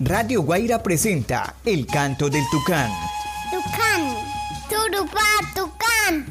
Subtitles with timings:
[0.00, 2.90] Radio Guaira presenta El canto del tucán.
[3.50, 4.16] Tucán,
[4.68, 5.20] turupá,
[5.54, 6.26] tucán.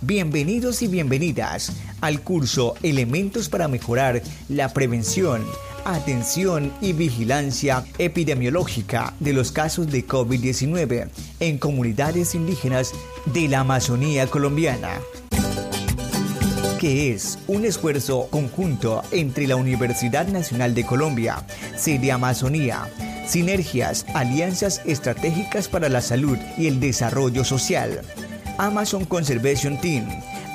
[0.00, 5.44] Bienvenidos y bienvenidas al curso Elementos para mejorar la prevención,
[5.84, 11.08] atención y vigilancia epidemiológica de los casos de COVID-19
[11.38, 12.92] en comunidades indígenas
[13.26, 14.98] de la Amazonía colombiana
[16.84, 21.42] que es un esfuerzo conjunto entre la Universidad Nacional de Colombia,
[21.78, 22.90] Sede Amazonía,
[23.26, 28.02] Sinergias, Alianzas Estratégicas para la Salud y el Desarrollo Social,
[28.58, 30.06] Amazon Conservation Team,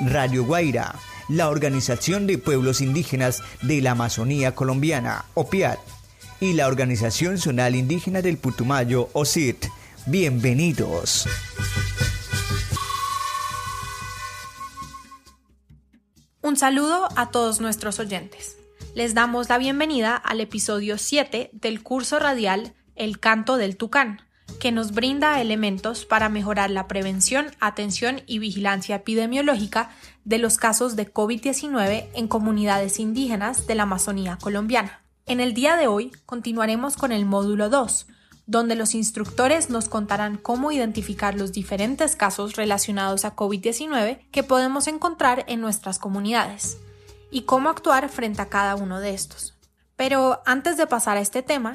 [0.06, 0.94] Radio Guaira,
[1.28, 5.80] la Organización de Pueblos Indígenas de la Amazonía Colombiana, OPIAT,
[6.38, 9.66] y la Organización Zonal Indígena del Putumayo, OSIT.
[10.06, 11.26] Bienvenidos.
[16.50, 18.56] Un saludo a todos nuestros oyentes.
[18.96, 24.22] Les damos la bienvenida al episodio 7 del curso radial El canto del tucán,
[24.58, 29.92] que nos brinda elementos para mejorar la prevención, atención y vigilancia epidemiológica
[30.24, 35.04] de los casos de COVID-19 en comunidades indígenas de la Amazonía colombiana.
[35.26, 38.08] En el día de hoy continuaremos con el módulo 2,
[38.50, 44.88] donde los instructores nos contarán cómo identificar los diferentes casos relacionados a COVID-19 que podemos
[44.88, 46.76] encontrar en nuestras comunidades
[47.30, 49.54] y cómo actuar frente a cada uno de estos.
[49.94, 51.74] Pero antes de pasar a este tema,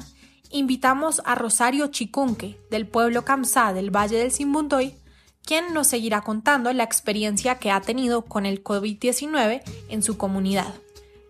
[0.50, 4.94] invitamos a Rosario Chicunque, del pueblo Kamsá del Valle del Simbundoy,
[5.46, 10.74] quien nos seguirá contando la experiencia que ha tenido con el COVID-19 en su comunidad.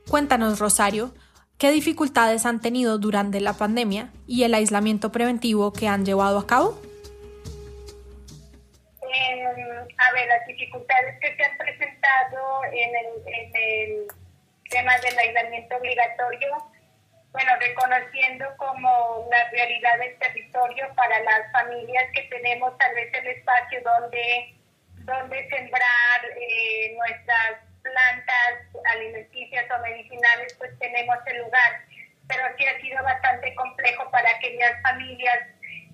[0.09, 1.15] Cuéntanos, Rosario,
[1.59, 6.47] ¿Qué dificultades han tenido durante la pandemia y el aislamiento preventivo que han llevado a
[6.47, 6.79] cabo?
[9.03, 9.43] Eh,
[9.97, 12.91] a ver, las dificultades que se han presentado en
[13.55, 14.07] el,
[14.69, 16.49] tema del aislamiento obligatorio,
[17.33, 23.29] bueno, reconociendo como la realidad del territorio para las familias que tenemos tal vez el
[23.29, 24.55] espacio donde,
[25.07, 26.95] donde sembrar eh,
[30.59, 31.81] pues tenemos el lugar.
[32.29, 35.39] Pero sí ha sido bastante complejo para aquellas familias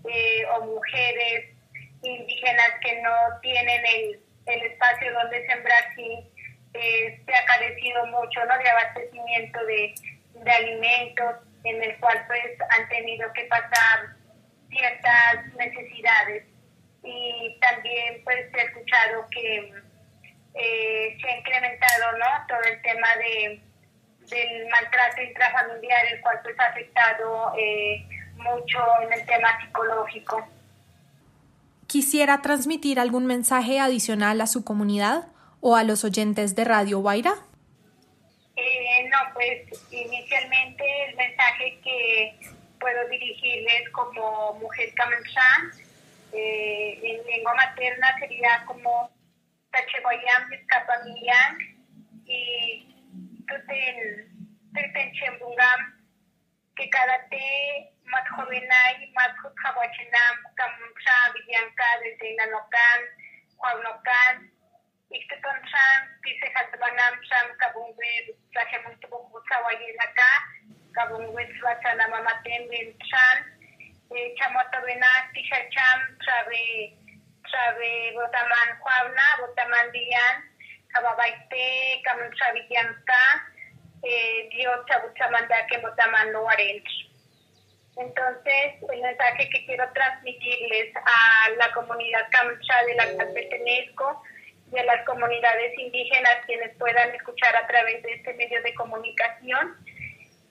[0.08, 1.54] eh, o mujeres
[2.02, 6.32] indígenas que no tienen el, el espacio donde sembrar, sí
[6.74, 8.58] eh, se ha carecido mucho ¿no?
[8.58, 9.94] de abastecimiento de,
[10.34, 14.16] de alimentos, en el cual pues han tenido que pasar
[14.70, 16.44] ciertas necesidades.
[17.04, 19.74] Y también pues he escuchado que
[20.54, 22.26] eh, se ha incrementado ¿no?
[22.48, 23.60] todo el tema de,
[24.32, 28.04] del maltrato intrafamiliar, el cual pues ha afectado eh,
[28.36, 30.48] mucho en el tema psicológico.
[31.86, 35.28] ¿Quisiera transmitir algún mensaje adicional a su comunidad
[35.60, 37.34] o a los oyentes de Radio Guaira?
[38.56, 42.38] Eh, no, pues inicialmente el mensaje que
[42.80, 45.70] puedo dirigirles como mujer Kamenshan
[46.32, 49.10] eh, en lengua materna sería como
[49.70, 51.58] Tachegoyam Vizcapamillán
[52.26, 52.91] y
[53.52, 55.80] Tuten, Tuten Chembungam,
[56.74, 63.00] que cada te más jovenay, más jutjawachinam, Kamsha, Villanca, desde Nanocan,
[63.56, 64.50] Juanocan,
[65.10, 70.30] Ixteton Sham, Pise Hatbanam Sham, Kabungwe, Tlajemuntubo Jutzawayelaka,
[70.96, 73.38] Kabungwe Tzwachanama Matemben Sham,
[74.40, 76.96] Chamoto Benak, Tisha Cham, Trabe,
[77.52, 80.36] sabe botaman juabna, botaman dian,
[80.92, 83.22] kababaite, kamun sabidianka,
[84.02, 86.46] eh, Dios chabuchamanda que botaman no
[87.96, 94.22] Entonces, el mensaje que quiero transmitirles a la comunidad Kamcha de la que pertenezco
[94.72, 99.76] y a las comunidades indígenas quienes puedan escuchar a través de este medio de comunicación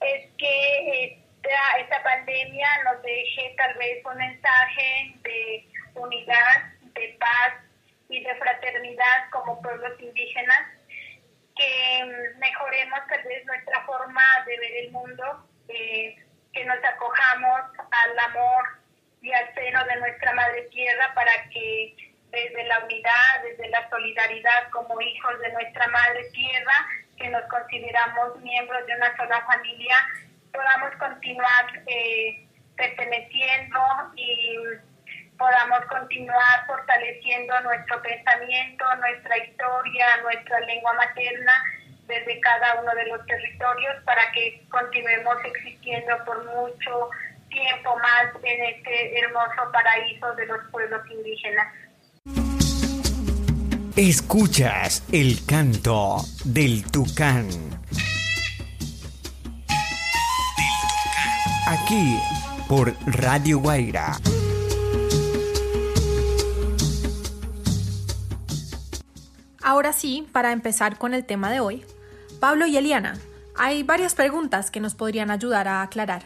[0.00, 7.54] es que esta, esta pandemia nos deje tal vez un mensaje de unidad, de paz
[8.12, 10.68] y de fraternidad como pueblos indígenas,
[11.56, 16.16] que mm, mejoremos tal vez nuestra forma de ver el mundo, eh,
[16.52, 18.64] que nos acojamos al amor
[19.22, 21.96] y al seno de nuestra madre tierra para que
[22.30, 26.86] desde la unidad, desde la solidaridad como hijos de nuestra madre tierra,
[27.16, 29.96] que nos consideramos miembros de una sola familia,
[30.52, 33.80] podamos continuar eh, perteneciendo
[34.16, 34.56] y
[35.38, 41.52] podamos continuar fortaleciendo nuestro pensamiento, nuestra historia, nuestra lengua materna
[42.06, 47.10] desde cada uno de los territorios para que continuemos existiendo por mucho
[47.48, 51.68] tiempo más en este hermoso paraíso de los pueblos indígenas.
[53.96, 57.48] Escuchas el canto del tucán.
[61.68, 62.18] Aquí
[62.68, 64.16] por Radio Guaira.
[69.72, 71.82] Ahora sí, para empezar con el tema de hoy,
[72.40, 73.18] Pablo y Eliana,
[73.56, 76.24] hay varias preguntas que nos podrían ayudar a aclarar.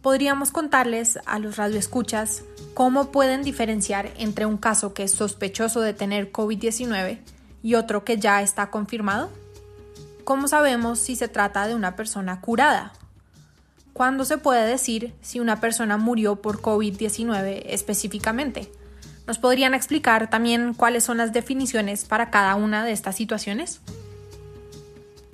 [0.00, 2.44] Podríamos contarles a los radioescuchas
[2.74, 7.18] cómo pueden diferenciar entre un caso que es sospechoso de tener COVID-19
[7.64, 9.28] y otro que ya está confirmado.
[10.22, 12.92] ¿Cómo sabemos si se trata de una persona curada?
[13.92, 18.70] ¿Cuándo se puede decir si una persona murió por COVID-19 específicamente?
[19.26, 23.80] ¿Nos podrían explicar también cuáles son las definiciones para cada una de estas situaciones?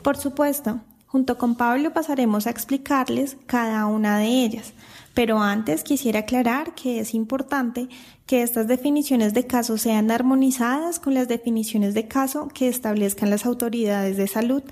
[0.02, 4.72] Por supuesto, junto con Pablo pasaremos a explicarles cada una de ellas,
[5.14, 7.88] pero antes quisiera aclarar que es importante
[8.26, 13.46] que estas definiciones de caso sean armonizadas con las definiciones de caso que establezcan las
[13.46, 14.62] autoridades de salud,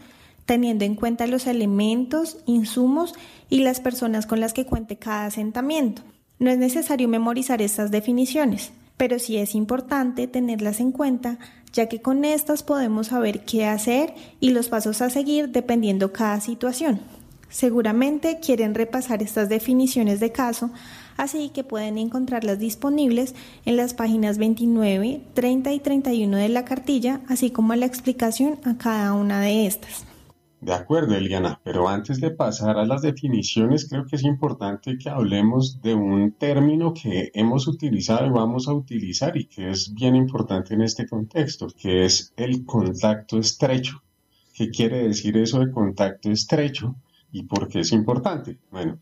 [0.44, 3.14] teniendo en cuenta los elementos, insumos
[3.48, 6.02] y las personas con las que cuente cada asentamiento.
[6.38, 11.38] No es necesario memorizar estas definiciones, pero sí es importante tenerlas en cuenta,
[11.72, 16.40] ya que con estas podemos saber qué hacer y los pasos a seguir dependiendo cada
[16.40, 17.00] situación.
[17.48, 20.70] Seguramente quieren repasar estas definiciones de caso,
[21.16, 23.34] así que pueden encontrarlas disponibles
[23.64, 28.76] en las páginas 29, 30 y 31 de la cartilla, así como la explicación a
[28.76, 30.06] cada una de estas.
[30.66, 35.08] De acuerdo, Eliana, pero antes de pasar a las definiciones, creo que es importante que
[35.08, 40.16] hablemos de un término que hemos utilizado y vamos a utilizar y que es bien
[40.16, 44.02] importante en este contexto, que es el contacto estrecho.
[44.54, 46.96] ¿Qué quiere decir eso de contacto estrecho?
[47.30, 48.58] ¿Y por qué es importante?
[48.72, 48.98] Bueno,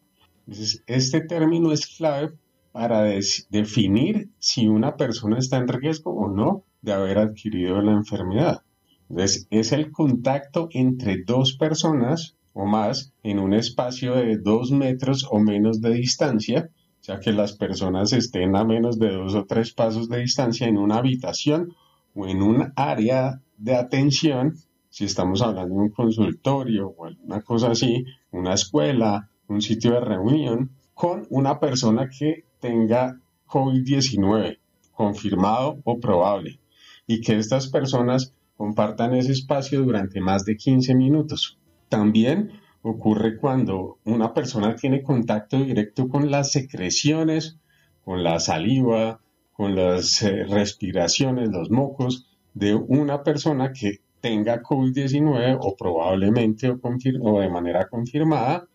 [0.87, 2.34] este término es clave
[2.72, 3.05] para
[3.49, 8.61] definir si una persona está en riesgo o no de haber adquirido la enfermedad.
[9.09, 15.27] Entonces, es el contacto entre dos personas o más en un espacio de dos metros
[15.31, 16.71] o menos de distancia,
[17.01, 20.67] o sea que las personas estén a menos de dos o tres pasos de distancia
[20.67, 21.75] en una habitación
[22.15, 24.55] o en un área de atención
[24.95, 29.99] si estamos hablando de un consultorio o alguna cosa así, una escuela, un sitio de
[29.99, 33.19] reunión, con una persona que tenga
[33.49, 34.57] COVID-19
[34.93, 36.61] confirmado o probable.
[37.09, 41.59] Y que estas personas compartan ese espacio durante más de 15 minutos.
[41.89, 42.53] También
[42.83, 47.59] ocurre cuando una persona tiene contacto directo con las secreciones,
[48.05, 49.21] con la saliva,
[49.53, 57.41] con las eh, respiraciones, los mocos de una persona que tenga COVID-19 o probablemente o,
[57.41, 58.69] de manera confirmada,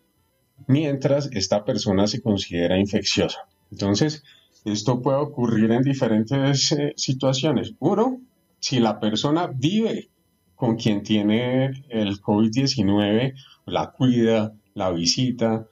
[0.67, 3.39] mientras esta persona se considera infecciosa.
[3.71, 4.23] Entonces,
[4.65, 7.73] esto puede ocurrir en diferentes eh, situaciones.
[7.79, 8.21] Uno,
[8.59, 10.09] si la persona vive
[10.55, 13.33] con quien tiene el COVID-19,
[13.65, 15.67] la cuida, la visita,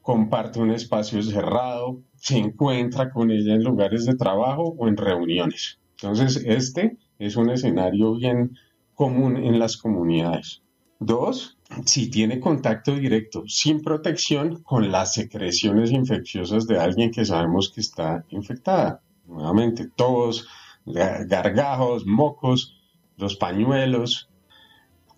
[0.00, 5.78] comparte un espacio cerrado, se encuentra con ella en lugares de trabajo o en reuniones.
[5.92, 8.56] Entonces, este es un escenario bien
[8.94, 10.62] común en las comunidades.
[10.98, 17.72] Dos, si tiene contacto directo sin protección con las secreciones infecciosas de alguien que sabemos
[17.72, 19.00] que está infectada.
[19.26, 20.46] Nuevamente, todos,
[20.84, 22.80] gargajos, mocos,
[23.16, 24.30] los pañuelos.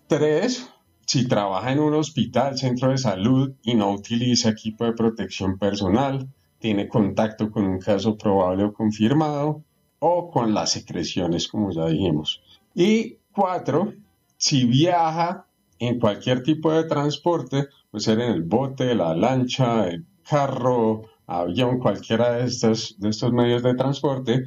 [0.07, 0.69] Tres,
[1.05, 6.29] si trabaja en un hospital, centro de salud y no utiliza equipo de protección personal,
[6.59, 9.63] tiene contacto con un caso probable o confirmado
[9.99, 12.41] o con las secreciones, como ya dijimos.
[12.73, 13.93] Y Cuatro,
[14.37, 15.45] si viaja
[15.77, 21.79] en cualquier tipo de transporte, puede ser en el bote, la lancha, el carro, avión,
[21.79, 24.45] cualquiera de estos, de estos medios de transporte,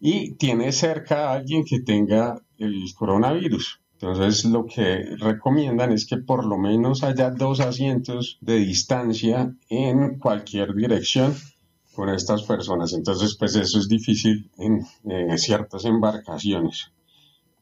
[0.00, 3.80] y tiene cerca a alguien que tenga el coronavirus.
[3.94, 10.18] Entonces lo que recomiendan es que por lo menos haya dos asientos de distancia en
[10.18, 11.34] cualquier dirección
[11.94, 12.92] con estas personas.
[12.92, 16.92] Entonces pues eso es difícil en ciertas embarcaciones.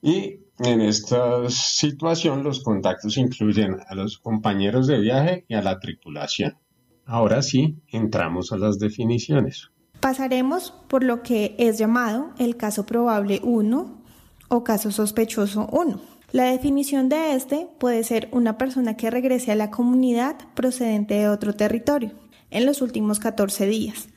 [0.03, 5.79] Y en esta situación los contactos incluyen a los compañeros de viaje y a la
[5.79, 6.59] tripulación.
[7.07, 9.71] Ahora sí, entramos a las definiciones.
[10.05, 14.03] Pasaremos por lo que es llamado el caso probable 1
[14.49, 15.99] o caso sospechoso 1.
[16.31, 21.31] La definición de este puede ser una persona que regrese a la comunidad procedente de
[21.31, 22.11] otro territorio
[22.51, 24.09] en los últimos 14 días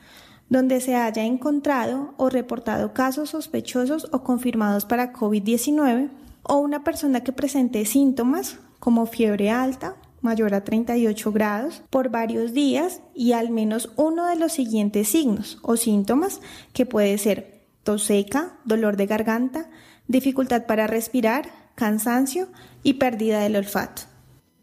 [0.50, 6.10] donde se haya encontrado o reportado casos sospechosos o confirmados para COVID-19
[6.44, 12.54] o una persona que presente síntomas como fiebre alta mayor a 38 grados por varios
[12.54, 16.42] días y al menos uno de los siguientes signos o síntomas
[16.74, 19.70] que puede ser tos seca, dolor de garganta,
[20.08, 22.50] dificultad para respirar, cansancio
[22.84, 24.04] y pérdida del olfato.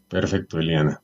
[0.09, 1.01] Perfecto, Eliana.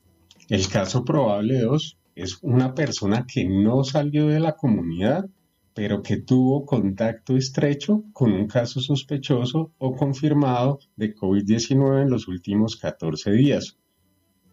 [0.50, 5.26] El caso probable 2 es una persona que no salió de la comunidad,
[5.74, 12.28] pero que tuvo contacto estrecho con un caso sospechoso o confirmado de COVID-19 en los
[12.28, 13.78] últimos 14 días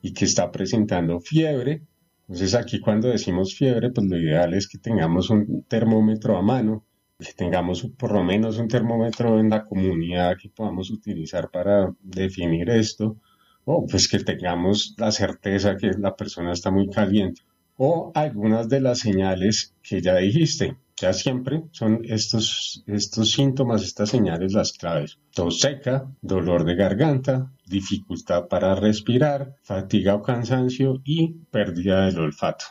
[0.03, 1.83] y que está presentando fiebre.
[2.23, 6.85] Entonces aquí cuando decimos fiebre, pues lo ideal es que tengamos un termómetro a mano,
[7.19, 12.71] que tengamos por lo menos un termómetro en la comunidad que podamos utilizar para definir
[12.71, 13.17] esto,
[13.65, 17.43] o pues que tengamos la certeza que la persona está muy caliente,
[17.77, 24.11] o algunas de las señales que ya dijiste, ya siempre son estos, estos síntomas, estas
[24.11, 25.19] señales las claves.
[25.35, 32.65] Tos seca, dolor de garganta, dificultad para respirar, fatiga o cansancio y pérdida del olfato.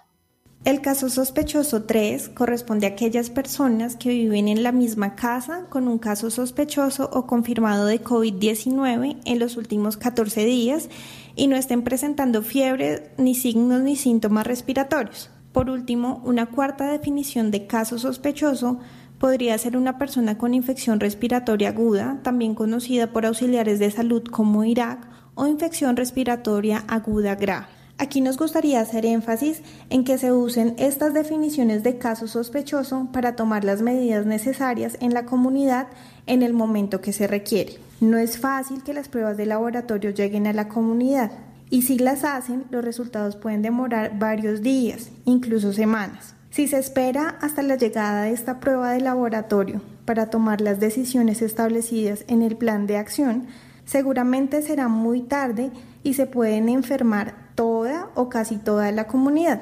[0.66, 5.88] El caso sospechoso 3 corresponde a aquellas personas que viven en la misma casa con
[5.88, 10.90] un caso sospechoso o confirmado de COVID-19 en los últimos 14 días
[11.36, 15.30] y no estén presentando fiebre ni signos ni síntomas respiratorios.
[15.58, 18.78] Por último, una cuarta definición de caso sospechoso
[19.18, 24.64] podría ser una persona con infección respiratoria aguda, también conocida por auxiliares de salud como
[24.64, 27.66] IRAC, o infección respiratoria aguda grave.
[27.98, 33.36] Aquí nos gustaría hacer énfasis en que se usen estas definiciones de caso sospechoso para
[33.36, 35.88] tomar las medidas necesarias en la comunidad
[36.28, 37.80] en el momento que se requiere.
[38.00, 41.32] No es fácil que las pruebas de laboratorio lleguen a la comunidad
[41.70, 46.36] y si las hacen, los resultados pueden demorar varios días, incluso semanas.
[46.50, 51.42] Si se espera hasta la llegada de esta prueba de laboratorio para tomar las decisiones
[51.42, 53.48] establecidas en el plan de acción,
[53.86, 55.72] seguramente será muy tarde
[56.04, 59.62] y se pueden enfermar toda o casi toda la comunidad.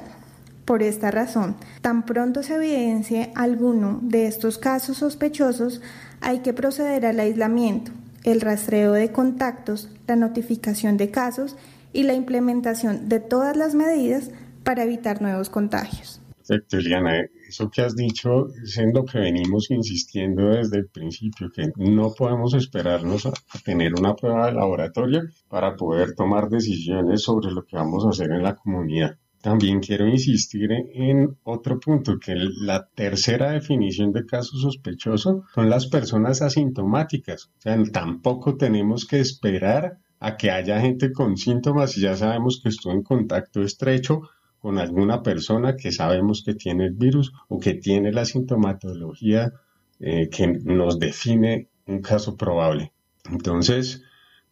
[0.64, 5.80] Por esta razón, tan pronto se evidencie alguno de estos casos sospechosos,
[6.20, 7.92] hay que proceder al aislamiento,
[8.24, 11.56] el rastreo de contactos, la notificación de casos
[11.96, 14.30] y la implementación de todas las medidas
[14.64, 16.20] para evitar nuevos contagios.
[16.36, 17.24] Perfecto, Eliana.
[17.48, 22.12] Eso que has dicho es en lo que venimos insistiendo desde el principio, que no
[22.12, 23.32] podemos esperarnos a
[23.64, 28.30] tener una prueba de laboratorio para poder tomar decisiones sobre lo que vamos a hacer
[28.30, 29.16] en la comunidad.
[29.40, 35.86] También quiero insistir en otro punto, que la tercera definición de caso sospechoso son las
[35.86, 37.46] personas asintomáticas.
[37.46, 42.60] O sea, tampoco tenemos que esperar a que haya gente con síntomas y ya sabemos
[42.62, 44.22] que estuvo en contacto estrecho
[44.58, 49.52] con alguna persona que sabemos que tiene el virus o que tiene la sintomatología
[50.00, 52.92] eh, que nos define un caso probable.
[53.30, 54.02] Entonces,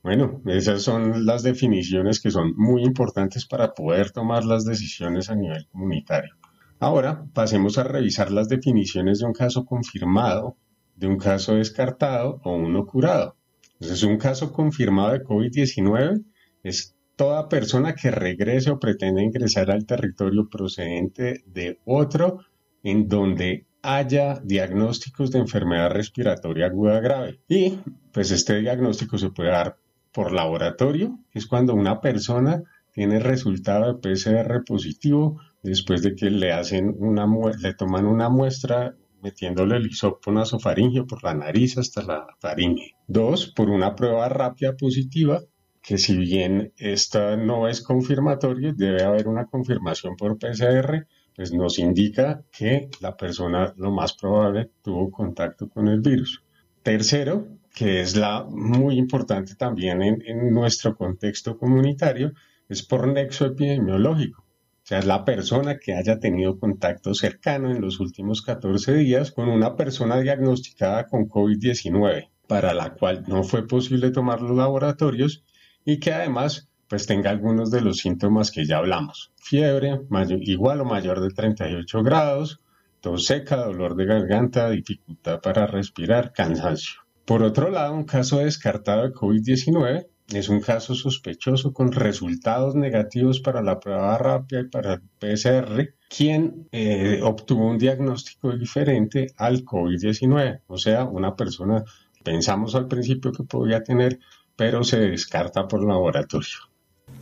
[0.03, 5.35] bueno, esas son las definiciones que son muy importantes para poder tomar las decisiones a
[5.35, 6.35] nivel comunitario.
[6.79, 10.57] Ahora pasemos a revisar las definiciones de un caso confirmado,
[10.97, 13.37] de un caso descartado o uno curado.
[13.75, 16.25] Entonces, un caso confirmado de COVID-19
[16.63, 22.39] es toda persona que regrese o pretenda ingresar al territorio procedente de otro
[22.83, 27.41] en donde haya diagnósticos de enfermedad respiratoria aguda grave.
[27.49, 27.79] Y
[28.13, 29.77] pues este diagnóstico se puede dar
[30.13, 32.63] por laboratorio, que es cuando una persona
[32.93, 37.27] tiene resultado de PCR positivo después de que le hacen una
[37.61, 42.95] le toman una muestra metiéndole el hisopo nasofaringeo por la nariz hasta la faringe.
[43.09, 45.41] Dos, por una prueba rápida positiva,
[45.83, 51.79] que si bien esta no es confirmatoria, debe haber una confirmación por PCR, pues nos
[51.79, 56.43] indica que la persona lo más probable tuvo contacto con el virus.
[56.83, 62.33] Tercero, que es la muy importante también en, en nuestro contexto comunitario,
[62.69, 64.44] es por nexo epidemiológico.
[64.85, 69.33] O sea, es la persona que haya tenido contacto cercano en los últimos 14 días
[69.33, 75.43] con una persona diagnosticada con COVID-19, para la cual no fue posible tomar los laboratorios
[75.87, 79.33] y que además pues tenga algunos de los síntomas que ya hablamos.
[79.37, 80.01] Fiebre
[80.43, 82.61] igual o mayor de 38 grados,
[83.01, 87.01] tos seca, dolor de garganta, dificultad para respirar, cansancio.
[87.25, 93.41] Por otro lado, un caso descartado de COVID-19 es un caso sospechoso con resultados negativos
[93.41, 99.65] para la prueba rápida y para el PCR, quien eh, obtuvo un diagnóstico diferente al
[99.65, 100.61] COVID-19.
[100.67, 101.85] O sea, una persona
[102.23, 104.19] pensamos al principio que podía tener,
[104.57, 106.59] pero se descarta por laboratorio.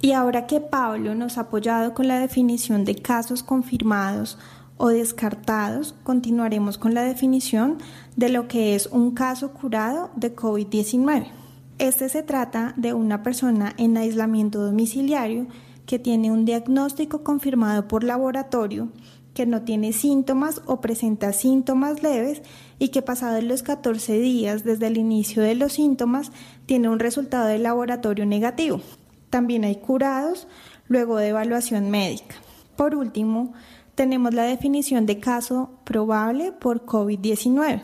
[0.01, 4.39] Y ahora que Pablo nos ha apoyado con la definición de casos confirmados
[4.77, 7.79] o descartados, continuaremos con la definición
[8.17, 11.42] de lo que es un caso curado de COVID-19.
[11.83, 15.49] Este se trata de una persona en aislamiento domiciliario
[15.85, 18.91] que tiene un diagnóstico confirmado por laboratorio,
[19.35, 22.43] que no tiene síntomas o presenta síntomas leves
[22.79, 26.31] y que pasados los 14 días desde el inicio de los síntomas
[26.67, 28.81] tiene un resultado de laboratorio negativo.
[29.29, 30.47] También hay curados
[30.87, 32.37] luego de evaluación médica.
[32.77, 33.55] Por último,
[33.97, 37.83] tenemos la definición de caso probable por COVID-19,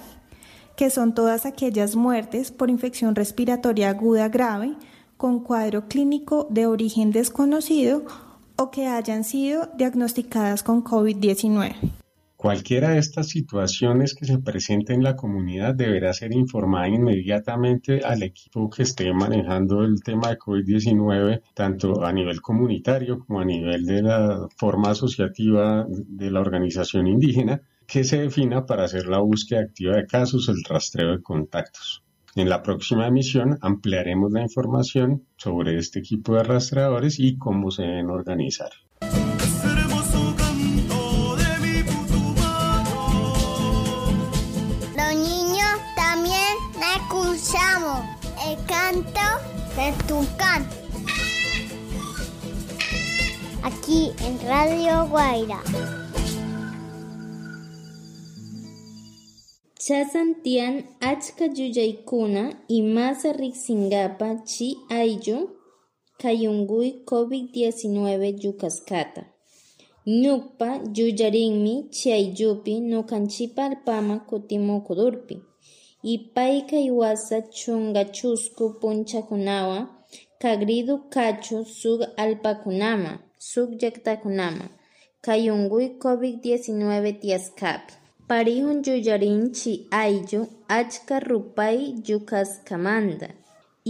[0.78, 4.76] que son todas aquellas muertes por infección respiratoria aguda grave
[5.16, 8.04] con cuadro clínico de origen desconocido
[8.54, 11.75] o que hayan sido diagnosticadas con COVID-19.
[12.37, 18.23] Cualquiera de estas situaciones que se presenten en la comunidad deberá ser informada inmediatamente al
[18.23, 23.85] equipo que esté manejando el tema de COVID-19, tanto a nivel comunitario como a nivel
[23.85, 29.61] de la forma asociativa de la organización indígena, que se defina para hacer la búsqueda
[29.61, 32.04] activa de casos, el rastreo de contactos.
[32.37, 37.83] En la próxima emisión ampliaremos la información sobre este equipo de rastreadores y cómo se
[37.83, 38.71] deben organizar.
[48.47, 49.21] el canto
[49.76, 50.66] de Tucán.
[53.62, 55.61] Aquí en Radio Guaira.
[59.88, 64.68] Chasantian achka yuyaykuna y masa riksingapa chi
[64.99, 65.38] ayllu
[66.21, 69.23] kayungui COVID-19 yukaskata.
[70.23, 71.75] Ñukpa yuyarinmi
[72.16, 75.37] ayllupi nukanchipa alpama kutimukudurpi.
[76.14, 79.87] Ipayka iwasa chungachusku punchakunawan
[80.42, 83.12] kagridu kachu suk alpakunama,
[83.50, 84.66] suk llaqtakunama,
[85.25, 88.07] kay unquy COVID-19 tiyaskapi.
[88.28, 90.40] Parihun yuyarinchi ayllu
[90.78, 93.28] achka rupay yukaskamanta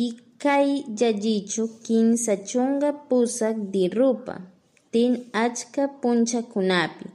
[0.04, 0.06] y
[0.42, 0.68] kay
[0.98, 4.34] llayichu kinsa chunga pusak dirupa
[4.92, 5.12] tin
[5.44, 7.06] achka punchakunapi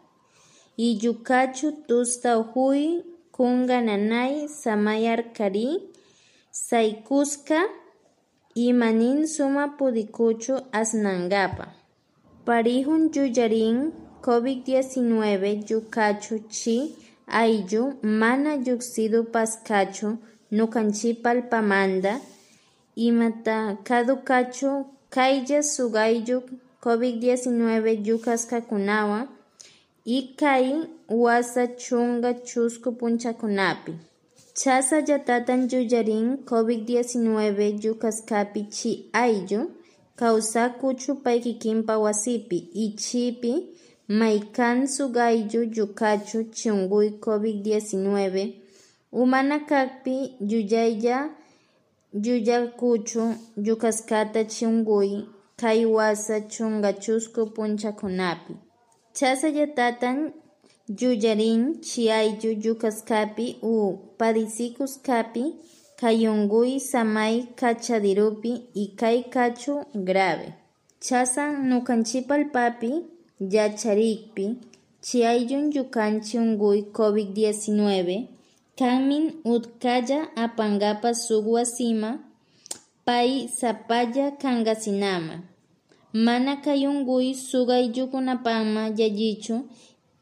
[0.86, 2.84] y yukachu tusta huy
[3.36, 5.68] kunga nanay samayarkari
[6.68, 7.60] saykuska
[8.68, 11.65] imanin suma pudikuchu asnangapa.
[12.46, 13.77] Parihun yuyarin
[14.25, 16.77] COVID-19 yukachu chi
[17.27, 20.18] ayllu mana yuksidu paskachu
[20.51, 22.20] nukanchipalpamanda
[22.96, 26.42] imata kadukachu kaylla sugayllu
[26.83, 29.27] COVID-19 yukaskakunawan
[30.05, 33.94] Ikay wasa chunga chusku punchakunapi.
[34.53, 39.72] Chasa yatatan yuyarin COVID-19 yukaskapi chi ayllu
[40.16, 43.53] kawsakuchu pay kikinpa wasipi ichipi
[44.20, 48.54] maykan sugayllu yukachu chunguy COVID-19
[49.22, 50.16] umana kakpi
[50.52, 51.18] yuyaylla
[52.26, 53.24] yuyakuchu
[53.68, 55.12] yukaskata chunguy
[55.62, 58.54] kay wasa chunga chusku punchakunapi.
[59.18, 60.18] Chasallatatam
[61.00, 65.44] yuyarin chiayllu yukaskapi u padisikuskapi
[66.00, 69.74] kayunguy samay kachadirupi y kay kachu
[70.08, 70.48] grave.
[71.06, 72.92] Chasan nukanchipalpapi
[73.51, 74.46] yacharikpi
[75.01, 78.27] chiayllun yukanchi unguy COVID-19
[78.79, 82.20] kanmin utkalla apangapa suk wasima
[83.06, 85.44] pay sapalla kangasinama.
[86.14, 89.56] Mana kay unquy suqayllukunapaqma llayichu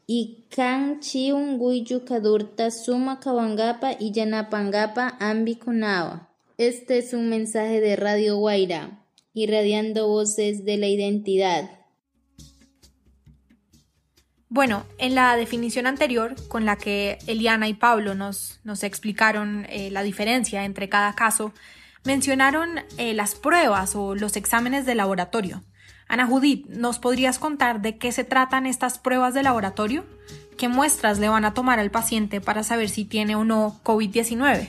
[0.08, 6.26] y kan chi unquyllu kadurta suma kawankapa y yanapankapa ambikunawan.
[6.58, 9.04] Este es un mensaje de Radio Guaira,
[9.34, 11.81] irradiando voces de la identidad.
[14.54, 20.02] Bueno, en la definición anterior, con la que Eliana y Pablo nos, explicaron eh, la
[20.02, 21.54] diferencia entre cada caso,
[22.04, 25.62] mencionaron eh, las pruebas o los exámenes de laboratorio.
[26.06, 30.04] Ana Judith, ¿nos podrías contar de qué se tratan estas pruebas de laboratorio?
[30.58, 34.68] ¿Qué muestras le van a tomar al paciente para saber si tiene o no COVID-19?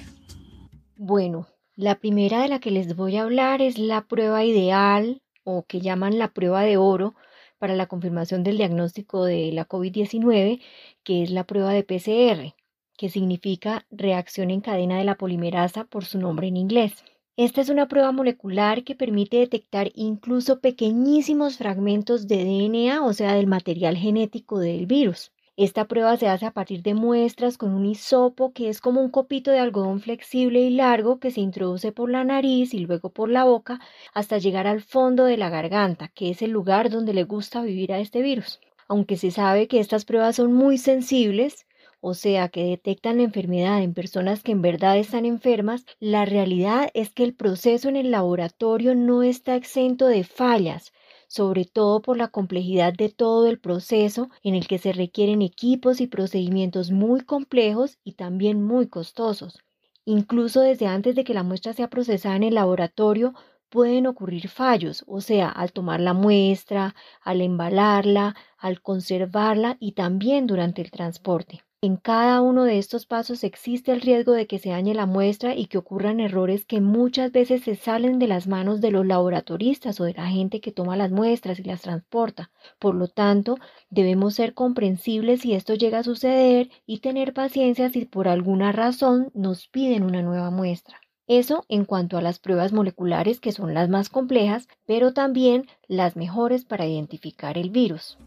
[0.96, 5.66] Bueno, la primera de la que les voy a hablar es la prueba ideal o
[5.68, 7.16] que llaman la prueba de oro
[7.64, 10.60] para la confirmación del diagnóstico de la COVID-19,
[11.06, 12.54] que es la prueba de PCR,
[12.98, 17.06] que significa reacción en cadena de la polimerasa por su nombre en inglés.
[17.38, 23.34] Esta es una prueba molecular que permite detectar incluso pequeñísimos fragmentos de DNA, o sea,
[23.34, 25.32] del material genético del virus.
[25.56, 29.12] Esta prueba se hace a partir de muestras con un hisopo que es como un
[29.12, 33.30] copito de algodón flexible y largo que se introduce por la nariz y luego por
[33.30, 33.80] la boca
[34.16, 37.94] hasta llegar al fondo de la garganta, que es el lugar donde le gusta vivir
[37.94, 38.62] a este virus.
[38.88, 41.68] Aunque se sabe que estas pruebas son muy sensibles,
[42.02, 46.90] o sea, que detectan la enfermedad en personas que en verdad están enfermas, la realidad
[46.96, 50.94] es que el proceso en el laboratorio no está exento de fallas,
[51.34, 56.00] sobre todo por la complejidad de todo el proceso en el que se requieren equipos
[56.00, 59.60] y procedimientos muy complejos y también muy costosos.
[60.06, 63.34] Incluso desde antes de que la muestra sea procesada en el laboratorio,
[63.70, 70.46] pueden ocurrir fallos, o sea, al tomar la muestra, al embalarla, al conservarla y también
[70.48, 71.64] durante el transporte.
[71.84, 75.54] En cada uno de estos pasos existe el riesgo de que se dañe la muestra
[75.54, 80.00] y que ocurran errores que muchas veces se salen de las manos de los laboratoristas
[80.00, 82.52] o de la gente que toma las muestras y las transporta.
[82.80, 83.58] Por lo tanto,
[83.90, 89.30] debemos ser comprensibles si esto llega a suceder y tener paciencia si por alguna razón
[89.34, 91.02] nos piden una nueva muestra.
[91.28, 96.16] Eso en cuanto a las pruebas moleculares que son las más complejas, pero también las
[96.16, 98.18] mejores para identificar el virus.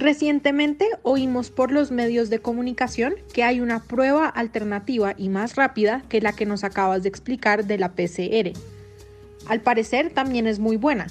[0.00, 6.04] Recientemente oímos por los medios de comunicación que hay una prueba alternativa y más rápida
[6.08, 8.52] que la que nos acabas de explicar de la PCR.
[9.48, 11.08] Al parecer también es muy buena.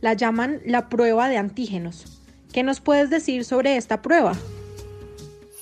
[0.00, 2.04] La llaman la prueba de antígenos.
[2.52, 4.34] ¿Qué nos puedes decir sobre esta prueba?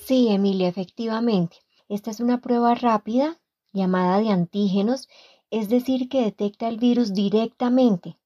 [0.05, 1.57] Sí, Emilia, efectivamente.
[1.89, 3.39] Esta es una prueba rápida
[3.73, 5.09] llamada de antígenos,
[5.49, 8.16] es decir, que detecta el virus directamente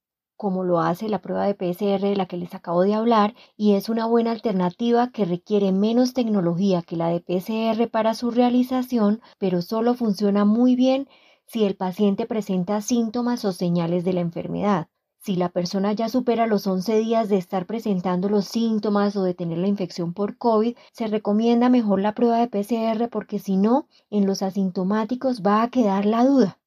[0.42, 3.74] como lo hace la prueba de PCR de la que les acabo de hablar, y
[3.74, 9.22] es una buena alternativa que requiere menos tecnología que la de PCR para su realización,
[9.38, 11.08] pero solo funciona muy bien
[11.46, 14.88] si el paciente presenta síntomas o señales de la enfermedad.
[15.20, 19.36] Si la persona ya supera los 11 días de estar presentando los síntomas o de
[19.36, 23.88] tener la infección por COVID, se recomienda mejor la prueba de PCR porque si no,
[24.10, 26.61] en los asintomáticos va a quedar la duda.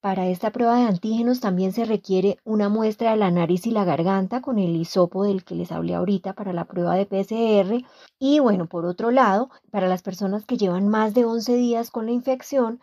[0.00, 3.84] Para esta prueba de antígenos también se requiere una muestra de la nariz y la
[3.84, 7.84] garganta con el hisopo del que les hablé ahorita para la prueba de PCR.
[8.18, 12.06] Y bueno, por otro lado, para las personas que llevan más de 11 días con
[12.06, 12.80] la infección,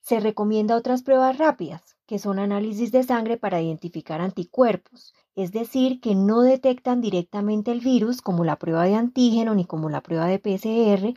[0.00, 6.00] se recomienda otras pruebas rápidas, que son análisis de sangre para identificar anticuerpos, es decir,
[6.00, 10.26] que no detectan directamente el virus como la prueba de antígeno ni como la prueba
[10.26, 11.14] de PCR,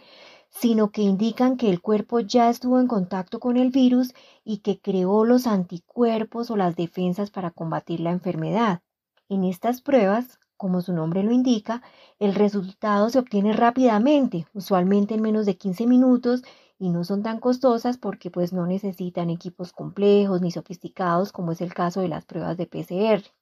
[0.49, 4.79] sino que indican que el cuerpo ya estuvo en contacto con el virus y que
[4.79, 8.81] creó los anticuerpos o las defensas para combatir la enfermedad.
[9.29, 11.81] En estas pruebas, como su nombre lo indica,
[12.19, 16.43] el resultado se obtiene rápidamente, usualmente en menos de 15 minutos
[16.79, 21.61] y no son tan costosas porque pues no necesitan equipos complejos ni sofisticados como es
[21.61, 23.36] el caso de las pruebas de PCR.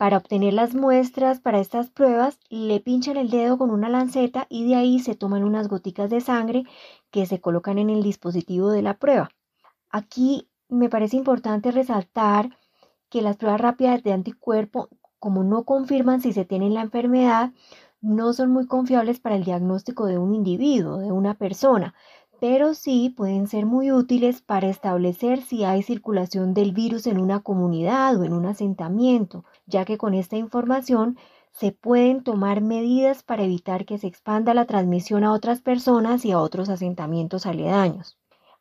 [0.00, 4.66] Para obtener las muestras para estas pruebas, le pinchan el dedo con una lanceta y
[4.66, 6.64] de ahí se toman unas goticas de sangre
[7.10, 9.28] que se colocan en el dispositivo de la prueba.
[9.90, 12.48] Aquí me parece importante resaltar
[13.10, 17.52] que las pruebas rápidas de anticuerpo, como no confirman si se tiene la enfermedad,
[18.00, 21.94] no son muy confiables para el diagnóstico de un individuo, de una persona,
[22.40, 27.40] pero sí pueden ser muy útiles para establecer si hay circulación del virus en una
[27.40, 31.18] comunidad o en un asentamiento, ya que con esta información
[31.52, 36.32] se pueden tomar medidas para evitar que se expanda la transmisión a otras personas y
[36.32, 38.16] a otros asentamientos aledaños.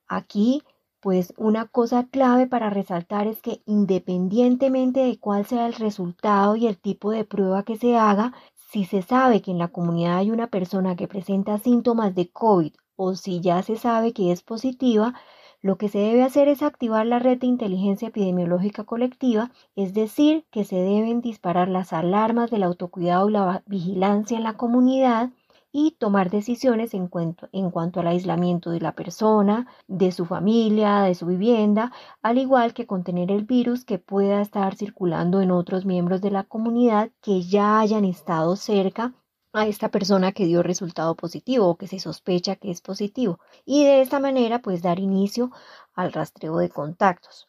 [0.10, 0.62] Aquí,
[1.00, 6.68] pues una cosa clave para resaltar es que independientemente de cuál sea el resultado y
[6.68, 8.34] el tipo de prueba que se haga,
[8.72, 12.74] si se sabe que en la comunidad hay una persona que presenta síntomas de COVID
[13.00, 15.14] o si ya se sabe que es positiva,
[15.62, 20.46] lo que se debe hacer es activar la red de inteligencia epidemiológica colectiva, es decir,
[20.52, 25.32] que se deben disparar las alarmas del autocuidado y la vigilancia en la comunidad
[25.72, 31.26] y tomar decisiones en cuanto, al aislamiento de la persona, de su familia, de su
[31.26, 36.32] vivienda, al igual que contener el virus que pueda estar circulando en otros miembros de
[36.32, 39.14] la comunidad que ya hayan estado cerca
[39.54, 43.84] a esta persona que dio resultado positivo o que se sospecha que es positivo y
[43.84, 45.52] de esta manera pues dar inicio
[45.94, 47.48] al rastreo de contactos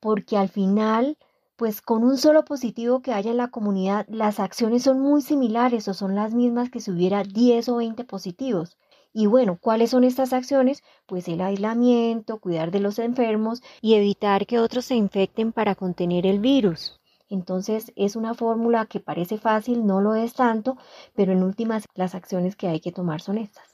[0.00, 1.18] porque al final
[1.56, 5.88] pues con un solo positivo que haya en la comunidad las acciones son muy similares
[5.88, 8.76] o son las mismas que si hubiera 10 o 20 positivos
[9.12, 10.84] y bueno, ¿cuáles son estas acciones?
[11.06, 16.26] Pues el aislamiento, cuidar de los enfermos y evitar que otros se infecten para contener
[16.26, 16.99] el virus.
[17.30, 20.76] Entonces es una fórmula que parece fácil, no lo es tanto,
[21.14, 23.64] pero en últimas las acciones que hay que tomar son estas.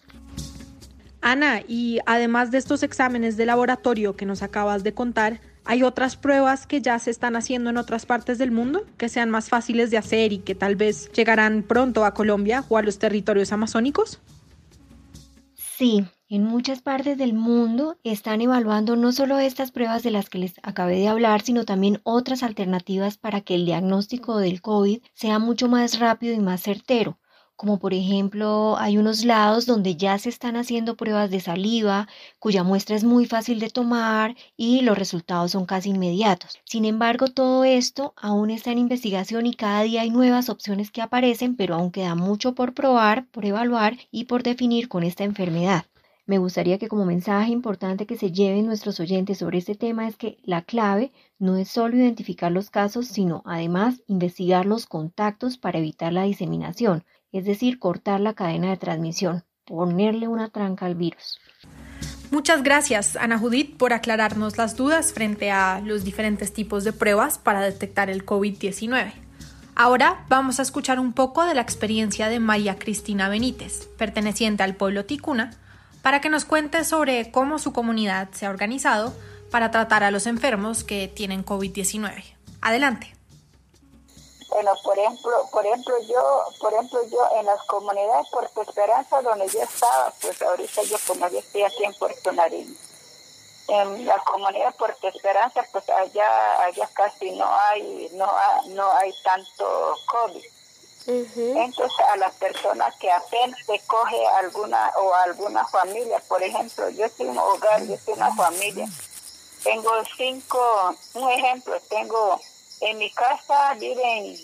[1.22, 6.16] Ana, y además de estos exámenes de laboratorio que nos acabas de contar, ¿hay otras
[6.16, 9.90] pruebas que ya se están haciendo en otras partes del mundo que sean más fáciles
[9.90, 14.20] de hacer y que tal vez llegarán pronto a Colombia o a los territorios amazónicos?
[15.76, 20.38] Sí, en muchas partes del mundo están evaluando no solo estas pruebas de las que
[20.38, 25.38] les acabé de hablar, sino también otras alternativas para que el diagnóstico del COVID sea
[25.38, 27.18] mucho más rápido y más certero.
[27.56, 32.06] Como por ejemplo, hay unos lados donde ya se están haciendo pruebas de saliva,
[32.38, 36.58] cuya muestra es muy fácil de tomar y los resultados son casi inmediatos.
[36.64, 41.00] Sin embargo, todo esto aún está en investigación y cada día hay nuevas opciones que
[41.02, 45.86] aparecen, pero aún queda mucho por probar, por evaluar y por definir con esta enfermedad.
[46.26, 50.16] Me gustaría que como mensaje importante que se lleven nuestros oyentes sobre este tema es
[50.16, 55.78] que la clave no es solo identificar los casos, sino además investigar los contactos para
[55.78, 61.38] evitar la diseminación, es decir, cortar la cadena de transmisión, ponerle una tranca al virus.
[62.30, 67.38] Muchas gracias, Ana Judith, por aclararnos las dudas frente a los diferentes tipos de pruebas
[67.38, 69.12] para detectar el COVID-19.
[69.76, 74.74] Ahora vamos a escuchar un poco de la experiencia de María Cristina Benítez, perteneciente al
[74.74, 75.50] pueblo ticuna,
[76.02, 79.14] para que nos cuente sobre cómo su comunidad se ha organizado
[79.50, 82.22] para tratar a los enfermos que tienen COVID-19.
[82.60, 83.15] Adelante.
[84.48, 89.48] Bueno, por ejemplo, por ejemplo yo, por ejemplo yo en las comunidades Puerto Esperanza donde
[89.48, 92.74] yo estaba, pues ahorita yo como yo estoy aquí en Puerto Nariño,
[93.68, 98.32] en la comunidad de Puerto Esperanza, pues allá, allá casi no hay, no,
[98.68, 100.44] no hay tanto COVID.
[101.08, 107.08] Entonces a las personas que apenas se coge alguna o alguna familia, por ejemplo, yo
[107.08, 108.86] soy un hogar, yo soy una familia,
[109.62, 112.40] tengo cinco, un ejemplo, tengo
[112.80, 114.36] en mi casa viven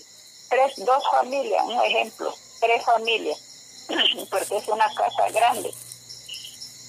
[0.48, 3.38] tres, dos familias, un ejemplo, tres familias,
[4.30, 5.72] porque es una casa grande.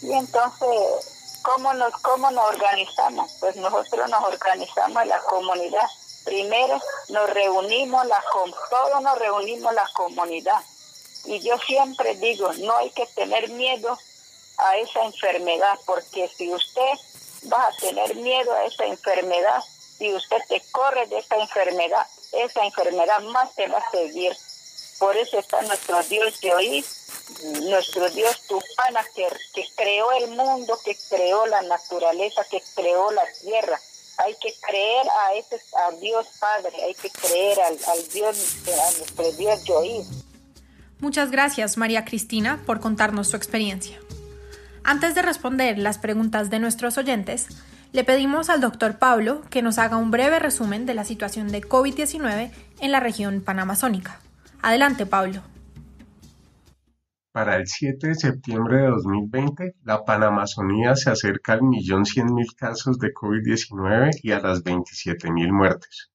[0.02, 3.32] Y entonces, ¿cómo nos, cómo nos organizamos?
[3.40, 5.88] Pues nosotros nos organizamos en la comunidad
[6.24, 6.80] Primero
[7.10, 8.24] nos reunimos, la,
[8.70, 10.62] todos nos reunimos la comunidad.
[11.26, 13.98] Y yo siempre digo, no hay que tener miedo
[14.58, 16.94] a esa enfermedad, porque si usted
[17.52, 19.62] va a tener miedo a esa enfermedad,
[19.98, 24.34] si usted te corre de esa enfermedad, esa enfermedad más te va a seguir.
[25.00, 26.86] Por eso está nuestro Dios de hoy,
[27.64, 33.24] nuestro Dios Tupana, que, que creó el mundo, que creó la naturaleza, que creó la
[33.42, 33.80] tierra
[34.18, 37.78] hay que creer a ese a Dios Padre, hay que creer al,
[38.14, 40.02] Dios, a nuestro Dios Yoí.
[41.00, 44.00] Muchas gracias, María Cristina, por contarnos su experiencia.
[44.84, 47.48] Antes de responder las preguntas de nuestros oyentes,
[47.94, 51.62] le pedimos al doctor Pablo que nos haga un breve resumen de la situación de
[51.62, 54.20] COVID-19 en la región panamazónica.
[54.64, 55.42] Adelante, Pablo.
[57.32, 62.48] Para el 7 de septiembre de 2020, la Panamazonía se acerca al millón cien mil
[62.56, 66.12] casos de COVID-19 y a las 27 mil muertes.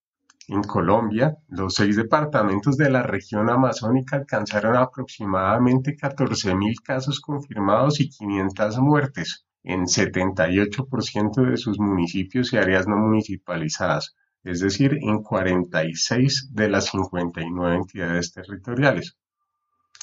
[0.48, 8.00] En Colombia, los seis departamentos de la región amazónica alcanzaron aproximadamente 14 mil casos confirmados
[8.00, 15.22] y 500 muertes en 78% de sus municipios y áreas no municipalizadas, es decir, en
[15.22, 19.16] 46 de las 59 entidades territoriales.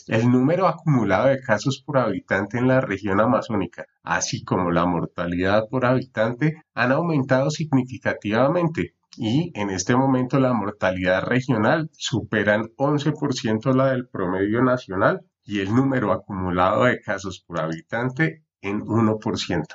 [0.08, 5.68] El número acumulado de casos por habitante en la región amazónica, así como la mortalidad
[5.68, 13.88] por habitante, han aumentado significativamente y en este momento la mortalidad regional superan 11% la
[13.92, 19.66] del promedio nacional y el número acumulado de casos por habitante en 1%.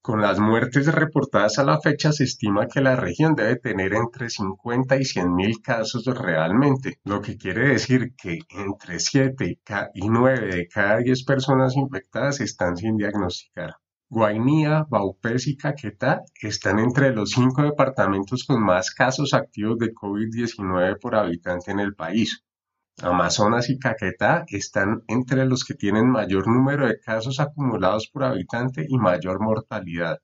[0.00, 4.30] Con las muertes reportadas a la fecha, se estima que la región debe tener entre
[4.30, 9.58] 50 y 100 mil casos realmente, lo que quiere decir que entre 7
[9.94, 13.74] y 9 de cada 10 personas infectadas están sin diagnosticar.
[14.10, 20.98] Guainía, Baupés y Caquetá están entre los cinco departamentos con más casos activos de COVID-19
[20.98, 22.42] por habitante en el país.
[23.02, 28.86] Amazonas y Caquetá están entre los que tienen mayor número de casos acumulados por habitante
[28.88, 30.18] y mayor mortalidad.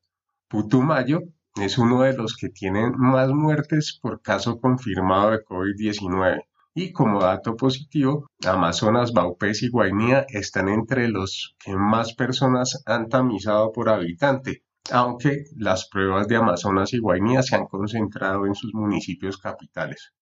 [0.48, 1.20] Putumayo
[1.54, 6.42] es uno de los que tienen más muertes por caso confirmado de COVID-19.
[6.74, 13.08] Y como dato positivo, Amazonas, Baupés y Guainía están entre los que más personas han
[13.08, 18.74] tamizado por habitante, aunque las pruebas de Amazonas y Guainía se han concentrado en sus
[18.74, 20.12] municipios capitales.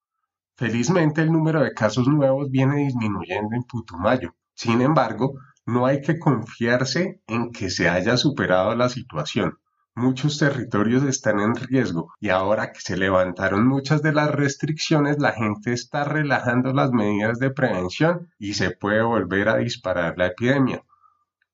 [0.56, 4.34] Felizmente el número de casos nuevos viene disminuyendo en Putumayo.
[4.54, 5.34] Sin embargo,
[5.66, 9.58] no hay que confiarse en que se haya superado la situación.
[9.94, 15.32] Muchos territorios están en riesgo y ahora que se levantaron muchas de las restricciones, la
[15.32, 20.82] gente está relajando las medidas de prevención y se puede volver a disparar la epidemia.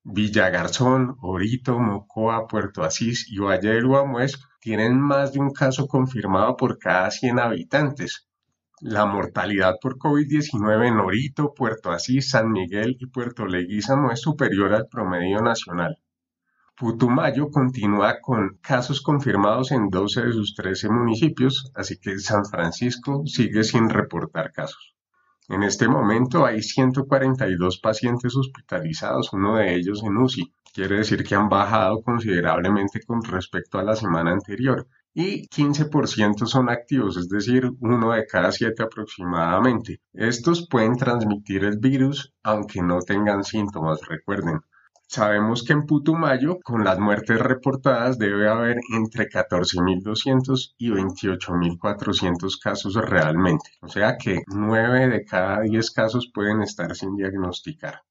[0.04, 6.56] Villagarzón, Orito, Mocoa, Puerto Asís y Valle del Guamués tienen más de un caso confirmado
[6.56, 8.27] por cada 100 habitantes.
[8.80, 14.72] La mortalidad por COVID-19 en Orito, Puerto Asís, San Miguel y Puerto Leguízamo es superior
[14.72, 15.98] al promedio nacional.
[16.76, 23.24] Putumayo continúa con casos confirmados en 12 de sus 13 municipios, así que San Francisco
[23.26, 24.94] sigue sin reportar casos.
[25.48, 30.52] En este momento hay 142 pacientes hospitalizados, uno de ellos en UCI.
[30.72, 36.68] Quiere decir que han bajado considerablemente con respecto a la semana anterior y 15% son
[36.68, 40.00] activos, es decir, uno de cada siete aproximadamente.
[40.12, 44.60] Estos pueden transmitir el virus aunque no tengan síntomas, recuerden.
[45.10, 52.94] Sabemos que en Putumayo, con las muertes reportadas, debe haber entre 14.200 y 28.400 casos
[52.94, 53.70] realmente.
[53.80, 58.02] O sea que 9 de cada 10 casos pueden estar sin diagnosticar.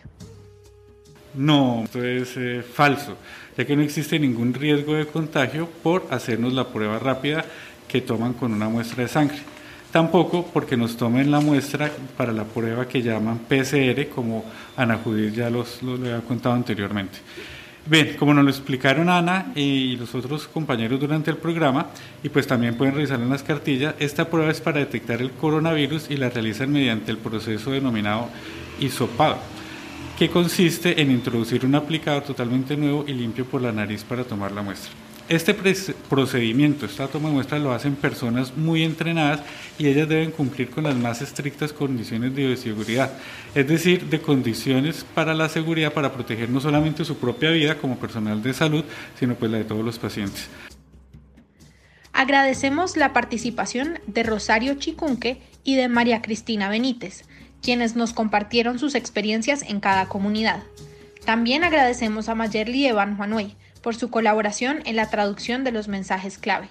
[1.33, 3.17] No, esto es eh, falso,
[3.57, 7.43] ya que no existe ningún riesgo de contagio por hacernos la prueba rápida
[7.87, 9.39] que toman con una muestra de sangre.
[9.91, 14.45] Tampoco porque nos tomen la muestra para la prueba que llaman PCR, como
[14.77, 17.17] Ana Judith ya lo había contado anteriormente.
[17.83, 21.87] Bien, como nos lo explicaron Ana y los otros compañeros durante el programa,
[22.23, 26.11] y pues también pueden revisar en las cartillas, esta prueba es para detectar el coronavirus
[26.11, 28.29] y la realizan mediante el proceso denominado
[28.79, 29.37] hisopado,
[30.17, 34.51] que consiste en introducir un aplicador totalmente nuevo y limpio por la nariz para tomar
[34.51, 35.00] la muestra.
[35.29, 39.39] Este procedimiento, esta toma de muestras lo hacen personas muy entrenadas
[39.79, 43.13] y ellas deben cumplir con las más estrictas condiciones de bioseguridad,
[43.55, 47.97] es decir, de condiciones para la seguridad para proteger no solamente su propia vida como
[47.97, 48.83] personal de salud,
[49.17, 50.49] sino pues la de todos los pacientes.
[52.13, 57.23] Agradecemos la participación de Rosario Chicunque y de María Cristina Benítez,
[57.61, 60.61] quienes nos compartieron sus experiencias en cada comunidad.
[61.25, 66.37] También agradecemos a Mayerly Evan Juanuey, por su colaboración en la traducción de los mensajes
[66.37, 66.69] clave.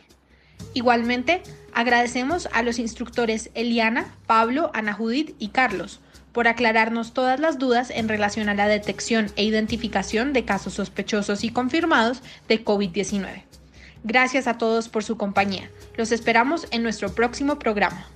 [0.75, 1.43] Igualmente,
[1.73, 6.01] agradecemos a los instructores Eliana, Pablo, Ana Judith y Carlos
[6.33, 11.45] por aclararnos todas las dudas en relación a la detección e identificación de casos sospechosos
[11.45, 13.43] y confirmados de COVID-19.
[14.05, 15.71] Gracias a todos por su compañía.
[15.97, 18.07] Los esperamos en nuestro próximo programa.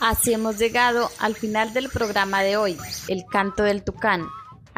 [0.00, 2.76] Así hemos llegado al final del programa de hoy,
[3.08, 4.26] El Canto del Tucán.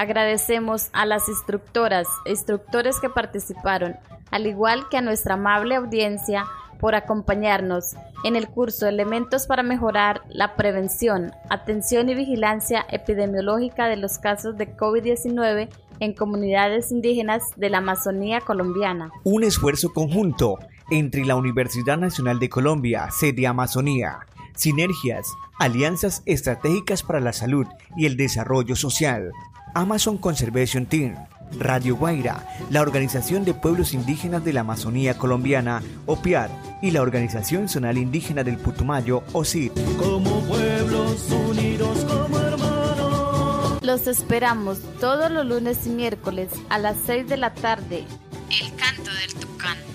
[0.03, 3.95] Agradecemos a las instructoras e instructores que participaron,
[4.33, 6.45] al igual que a nuestra amable audiencia
[6.81, 13.97] por acompañarnos en el curso Elementos para mejorar la prevención, atención y vigilancia epidemiológica de
[13.97, 15.69] los casos de COVID-19
[16.01, 19.13] en comunidades indígenas de la Amazonía colombiana.
[19.23, 20.59] Un esfuerzo conjunto
[20.91, 25.29] entre la Universidad Nacional de Colombia, sede Amazonía, sinergias,
[25.61, 29.31] alianzas estratégicas para la salud y el desarrollo social,
[29.75, 31.15] Amazon Conservation Team,
[31.59, 36.51] Radio Guaira, la Organización de Pueblos Indígenas de la Amazonía Colombiana, OPIAR,
[36.83, 39.73] y la Organización Zonal Indígena del Putumayo, OSIT.
[39.97, 43.83] Como pueblos unidos como hermanos.
[43.83, 48.05] Los esperamos todos los lunes y miércoles a las 6 de la tarde.
[48.51, 49.92] El canto del tucán.